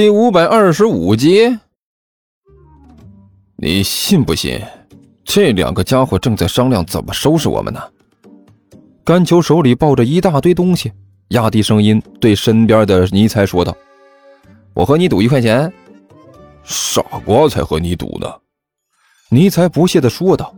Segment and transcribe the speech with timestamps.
[0.00, 1.58] 第五百二十五集，
[3.56, 4.58] 你信不信？
[5.26, 7.78] 这两个家伙正在商量怎么收拾我们呢。
[9.04, 10.90] 甘球手里抱着一大堆东西，
[11.28, 13.76] 压低声音对身边的尼才说道
[14.72, 15.70] ：“我和你赌一块钱。”
[16.64, 18.26] 傻瓜才和你赌呢！
[19.28, 20.50] 尼才不屑地说道：“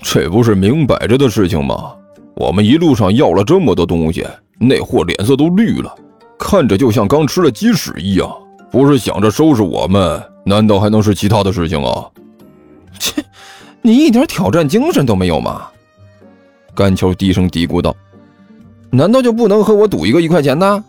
[0.00, 1.94] 这不是明摆着的事情吗？
[2.34, 4.26] 我们一路上要了这么多东西，
[4.58, 5.94] 那货脸色都绿了。”
[6.42, 8.28] 看着就像刚吃了鸡屎一样，
[8.70, 12.04] 不是想着收拾我们，难道还能是其他的事情啊？
[12.98, 13.24] 切，
[13.80, 15.68] 你一点挑战精神都没有吗？
[16.74, 17.94] 甘球低声嘀咕道
[18.90, 20.82] ：“难道就不能和我赌一个一块钱的？”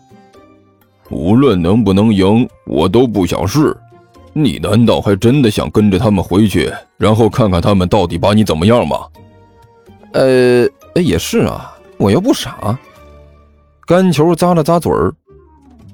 [1.08, 3.74] 无论能不能赢，我都不想试。
[4.32, 9.06] 你难道还真的想跟着他们回去，然后看看他们到底把你怎么样吗？
[10.12, 12.76] 呃，也是啊，我又不傻。
[13.86, 15.14] 甘球咂了咂嘴儿。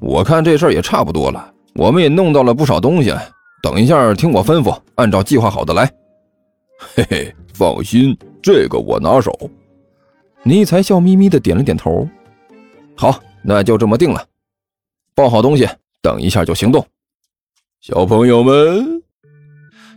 [0.00, 3.14] 我看这事儿也差不多了，我们也弄到了不少东西。
[3.62, 5.90] 等一下，听我吩咐，按照计划好的来。
[6.78, 9.32] 嘿嘿，放心，这个我拿手。
[10.42, 12.08] 尼才笑眯眯的点了点头。
[12.96, 14.24] 好，那就这么定了。
[15.14, 15.68] 抱好东西，
[16.00, 16.84] 等一下就行动。
[17.82, 19.02] 小朋友们，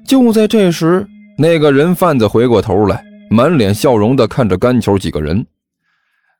[0.06, 5.46] 就在这时，那个人贩子回过头来，满脸笑容的看着干球几个人，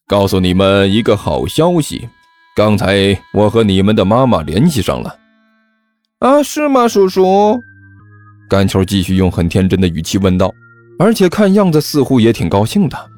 [0.06, 2.10] 告诉你们一个好消息。
[2.56, 5.16] 刚才我和你们的妈妈联系上了，
[6.20, 7.60] 啊，是吗，叔叔？
[8.48, 10.54] 甘球继续用很天真的语气问道，
[11.00, 13.10] 而且看样子似乎也挺高兴的。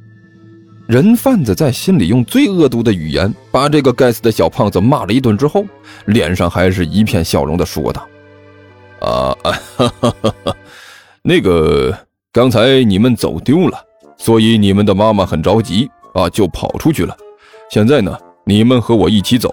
[0.88, 5.66] 人贩子在心里用最恶毒的语言把这个该死的小胖子骂了一顿之后，
[6.06, 8.08] 脸上还是一片笑容的说道
[9.02, 10.56] ：“啊，哈哈哈哈
[11.22, 11.94] 那个
[12.32, 13.78] 刚才你们走丢了，
[14.16, 17.18] 所以你们的妈妈很着急啊，就跑出去了。
[17.70, 19.52] 现在呢？”你们和我一起走，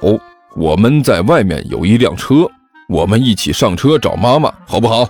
[0.54, 2.46] 我们在外面有一辆车，
[2.90, 5.08] 我们一起上车找妈妈，好不好？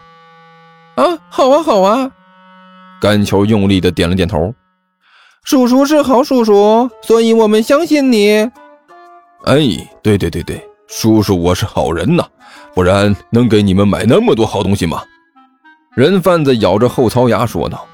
[0.95, 2.09] 啊，好啊，好啊！
[3.01, 4.55] 甘球用力的点了点头。
[5.43, 8.49] 叔叔是好叔叔，所以我们相信你。
[9.47, 9.59] 哎，
[10.01, 12.25] 对对对对，叔叔我是好人呐，
[12.75, 15.03] 不然能给你们买那么多好东西吗？
[15.97, 17.85] 人贩子咬着后槽牙说道：“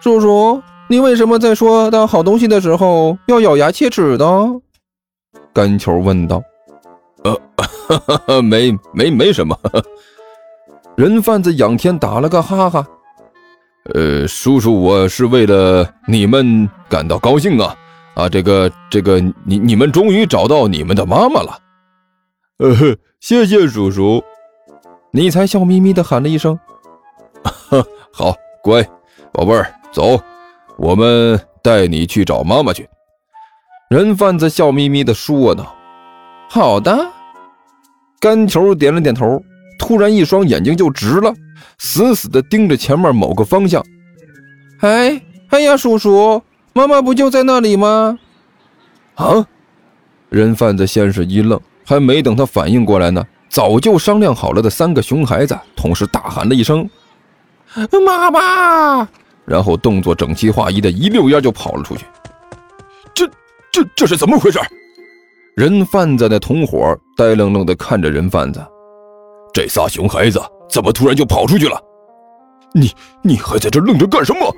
[0.00, 4.24] 叔叔，你为什么在说到好东西的时候要咬牙切齿的？”
[5.52, 6.42] 甘球问道
[8.26, 9.58] ：“呃， 没没没什么。
[10.96, 12.86] ”人贩子仰天打了个哈哈
[13.94, 17.74] ：“呃，叔叔，我是为了你们感到高兴啊！
[18.14, 21.58] 啊，这个这个，你你们终于找到你们的妈妈了。”
[22.58, 22.74] 呃，
[23.20, 24.22] 谢谢叔叔。
[25.12, 26.58] 你才笑眯眯地喊了一声
[28.12, 28.86] ：“好，乖，
[29.32, 30.20] 宝贝儿，走，
[30.76, 32.88] 我们带你去找妈妈去。”
[33.90, 35.74] 人贩子笑眯眯地说道
[36.48, 36.96] ：“好的。”
[38.20, 39.42] 干球点了点头，
[39.80, 41.34] 突然一双眼睛就直了，
[41.78, 43.84] 死死地盯着前面某个方向。
[44.78, 46.40] “哎，哎呀，叔叔，
[46.72, 48.16] 妈妈不就在那里吗？”
[49.16, 49.44] 啊！
[50.28, 56.88] 人贩子先是一愣，还没等他反应过来呢，早就商量好了的三个熊孩子同时大喊了一声
[58.06, 59.08] ：“妈妈！”
[59.44, 62.06] 然后动作整齐划一的一溜烟就跑了出去。
[63.72, 64.58] 这这是怎么回事？
[65.56, 68.64] 人贩子的同伙呆愣愣地看着人贩子，
[69.52, 71.80] 这仨熊孩子怎么突然就跑出去了？
[72.72, 72.92] 你
[73.22, 74.54] 你还在这愣着干什么？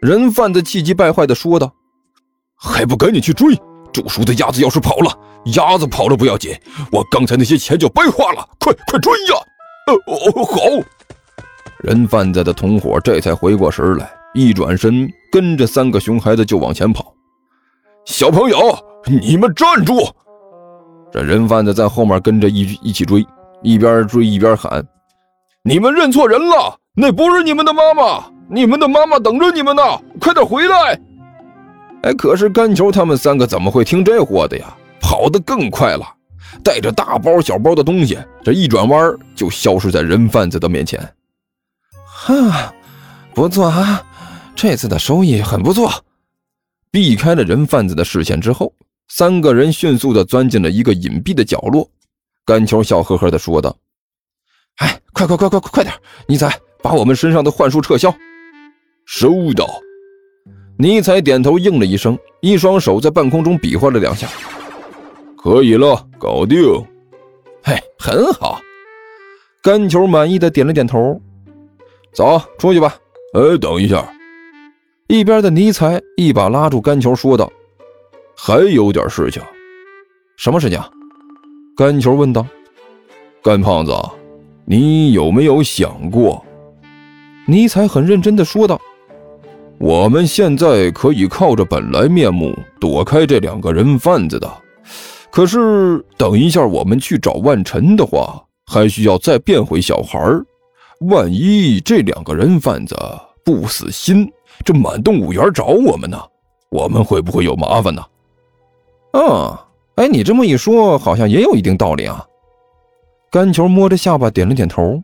[0.00, 1.72] 人贩子气急败坏地说道
[2.58, 3.54] ：“还不赶紧去追！
[3.92, 5.16] 煮熟的鸭子要是跑了，
[5.54, 6.52] 鸭子跑了不要紧，
[6.90, 8.44] 我刚才那些钱就白花了！
[8.58, 9.36] 快快追呀！”
[9.86, 10.56] 呃哦好。
[11.78, 17.14] 人贩子的同伙这才回过神来，一转身跟着三个熊孩子就往前跑。
[18.04, 18.56] 小朋友，
[19.06, 19.94] 你们站住！
[21.12, 23.24] 这人贩子在后面跟着一一起追，
[23.62, 24.84] 一边追一边喊
[25.62, 29.82] ：“你们认错人了，那不是你们的妈妈，你们的妈妈等着你们呢，
[30.20, 30.98] 快点回来！”
[32.02, 34.74] 哎，可是干球他们三个怎么会听这货的呀？
[35.00, 36.04] 跑得更快了，
[36.64, 41.00] 带着大包小包的东西，这一转弯就消失在人贩子的面前。
[42.04, 42.72] 哈，
[43.32, 44.02] 不错啊，
[44.56, 45.90] 这次的收益很不错。
[46.92, 48.72] 避开了人贩子的视线之后，
[49.08, 51.88] 三个人迅速地钻进了一个隐蔽的角落。
[52.44, 53.74] 甘球笑呵呵地说道
[54.76, 55.94] ：“哎，快快快快快快点！
[56.26, 58.14] 尼采，把我们身上的幻术撤销。”
[59.06, 59.66] 收到。
[60.76, 64.28] 尼采点头应了一声，一双手在半空中比划了两下
[65.42, 66.60] ：“可以了，搞定。”
[67.64, 68.60] 嘿，很好。
[69.62, 71.18] 甘球满意的点了点头
[72.12, 72.94] ：“走，出去吧。”
[73.32, 74.06] 哎，等一下。
[75.12, 77.52] 一边的尼采一把拉住甘球，说道
[78.34, 79.42] ：“还有点事情。
[80.38, 80.80] 什么事情？”
[81.76, 82.46] 甘球问道。
[83.42, 83.92] 干胖子，
[84.64, 86.42] 你有没有想过？
[87.46, 88.80] 尼采很认真的说道
[89.76, 94.50] ：“我们现在可以靠着本来面目躲开这两个人贩子的，
[95.30, 100.18] 可是等一下我们去找万晨的话，还需要再变回小孩
[101.00, 102.96] 万一这两个人贩子
[103.44, 104.26] 不死心，
[104.64, 106.18] 这满动物园找我们呢，
[106.70, 108.02] 我们会不会有麻烦呢？”
[109.12, 109.66] 啊，
[109.96, 112.24] 哎，你这么一说，好像也有一定道理啊。
[113.30, 115.02] 干球摸着下巴点了点头。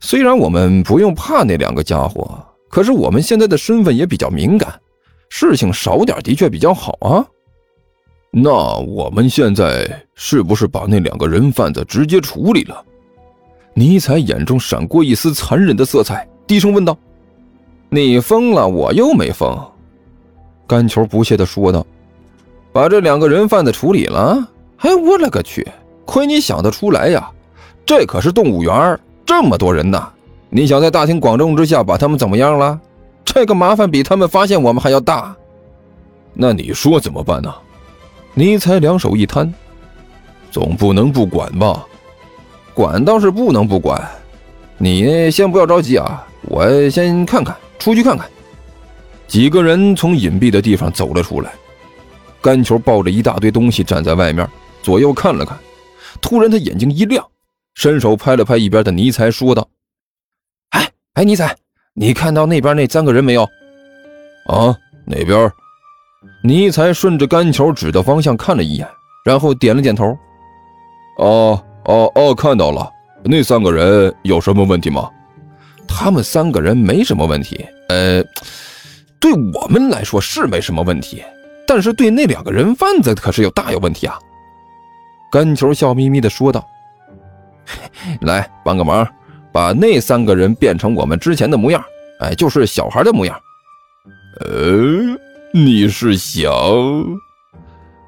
[0.00, 2.38] 虽然我们不用怕那两个家伙，
[2.68, 4.72] 可是我们现在的身份也比较敏感，
[5.28, 7.26] 事情少点的确比较好啊。
[8.30, 12.84] 那我们现在是不是把那两个人贩子直接处理了？
[13.74, 16.96] 尼采眼中闪过一丝残忍的色彩，低声问道
[17.88, 18.66] ：“你疯了？
[18.68, 19.58] 我又没疯。”
[20.66, 21.86] 干球不屑地说道
[22.72, 24.48] ：“把这两个人贩子处理了？
[24.78, 25.66] 哎，我勒个去！
[26.04, 27.30] 亏你想得出来呀！
[27.84, 30.08] 这可是动物园。”这么多人呢，
[30.48, 32.80] 你想在大庭广众之下把他们怎么样了？
[33.24, 35.36] 这个麻烦比他们发现我们还要大。
[36.32, 37.54] 那你说怎么办呢？
[38.32, 39.52] 尼采两手一摊，
[40.50, 41.86] 总不能不管吧？
[42.72, 44.00] 管倒是不能不管。
[44.78, 48.28] 你先不要着急啊，我先看看，出去看看。
[49.26, 51.52] 几个人从隐蔽的地方走了出来，
[52.40, 54.48] 干球抱着一大堆东西站在外面，
[54.82, 55.58] 左右看了看，
[56.20, 57.24] 突然他眼睛一亮。
[57.74, 59.68] 伸手拍了拍一边的尼采，说道
[60.70, 61.54] ：“哎哎，尼采，
[61.94, 63.44] 你看到那边那三个人没有？
[64.48, 64.76] 啊，
[65.06, 65.48] 哪边？”
[66.42, 68.88] 尼采顺着干球指的方向看了一眼，
[69.24, 70.06] 然后点了点头。
[71.18, 72.90] “哦哦哦，看到了。
[73.22, 75.08] 那三个人有什么问题吗
[75.88, 77.66] ？”“他们三个人没什么问题。
[77.88, 78.22] 呃，
[79.18, 81.24] 对我们来说是没什么问题，
[81.66, 84.18] 但是对那两个人贩子可是有大有问题啊。”
[85.32, 86.64] 干球笑眯眯地说道。
[88.22, 89.06] 来帮个忙，
[89.52, 91.84] 把那三个人变成我们之前的模样，
[92.20, 93.38] 哎，就是小孩的模样。
[94.40, 95.18] 呃，
[95.52, 96.50] 你是想？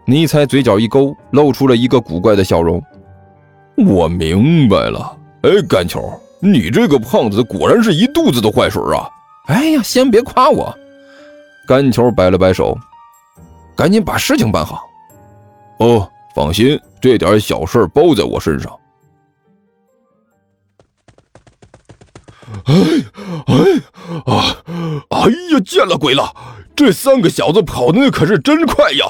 [0.07, 2.83] 尼采嘴角一勾，露出了一个古怪的笑容。
[3.77, 5.17] 我明白了。
[5.43, 6.01] 哎，干球，
[6.43, 9.09] 你这个胖子果然是一肚子的坏水啊！
[9.47, 10.77] 哎呀，先别夸我。
[11.67, 12.77] 干球摆了摆手，
[13.77, 14.83] 赶紧把事情办好。
[15.79, 18.77] 哦，放心，这点小事包在我身上。
[22.65, 22.75] 哎
[23.47, 23.55] 哎
[24.27, 24.57] 啊！
[25.11, 25.19] 哎
[25.53, 26.35] 呀，见了鬼了！
[26.75, 29.05] 这三个小子跑的可是真快呀！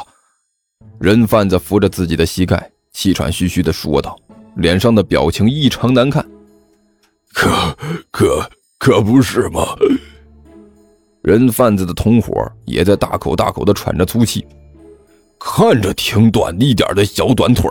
[0.98, 4.18] 人贩子扶着自己的膝盖，气喘吁吁地说道，
[4.56, 6.26] 脸上的表情异常难看。
[7.32, 7.76] 可
[8.10, 9.76] 可可不是吗？
[11.22, 12.32] 人贩子的同伙
[12.64, 14.46] 也在大口大口的喘着粗气，
[15.38, 17.70] 看着挺短一点的小短腿，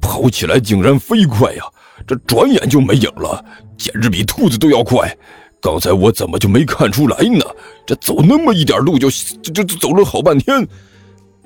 [0.00, 1.62] 跑起来竟然飞快呀！
[2.06, 3.44] 这转眼就没影了，
[3.78, 5.16] 简直比兔子都要快。
[5.60, 7.44] 刚才我怎么就没看出来呢？
[7.86, 10.66] 这走那么一点路就就就走了好半天。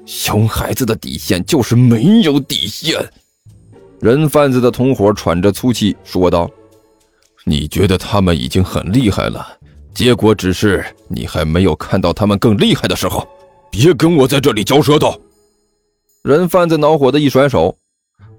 [0.07, 2.99] 熊孩子的底线就是没有底线。
[4.01, 6.51] 人贩子的同伙喘着粗气说道
[7.49, 9.47] ：“你觉得他们已经很厉害了，
[9.95, 13.27] 结果只是你还没有看到他们更厉害的时候。
[13.71, 15.15] 别跟我在这里嚼舌头。”
[16.25, 17.77] 人贩子恼火的一甩手。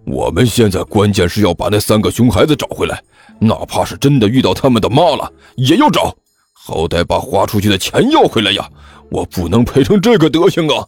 [0.05, 3.01] 我们现在关键是要把那三个熊孩子找回来，
[3.39, 6.15] 哪怕是真的遇到他们的妈了，也要找，
[6.53, 8.69] 好歹把花出去的钱要回来呀！
[9.09, 10.85] 我不能赔成这个德行啊！